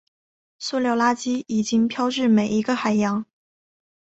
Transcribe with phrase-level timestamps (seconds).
[0.57, 3.23] 塑料垃圾已经飘至每一个海洋。